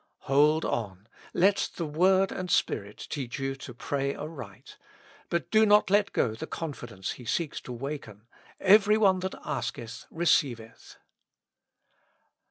Hold 0.21 0.65
on; 0.65 1.07
let 1.31 1.69
the 1.75 1.85
Word 1.85 2.31
and 2.31 2.49
Spirit 2.49 3.05
teach 3.11 3.37
you 3.37 3.55
to 3.57 3.71
pray 3.71 4.15
aright, 4.15 4.75
but 5.29 5.51
do 5.51 5.63
not 5.63 5.91
let 5.91 6.11
go 6.11 6.33
the 6.33 6.47
confidence 6.47 7.11
He 7.11 7.25
seeks 7.25 7.61
to 7.61 7.71
waken: 7.71 8.25
Every 8.59 8.97
one 8.97 9.19
that 9.19 9.35
ask 9.45 9.77
eth, 9.77 10.07
receiveth. 10.09 10.97